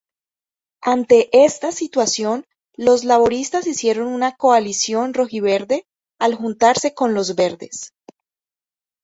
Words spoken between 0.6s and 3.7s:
Ante esta situación, los laboristas